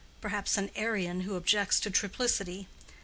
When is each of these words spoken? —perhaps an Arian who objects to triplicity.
—perhaps 0.19 0.57
an 0.57 0.71
Arian 0.75 1.21
who 1.21 1.35
objects 1.35 1.79
to 1.79 1.91
triplicity. 1.91 2.67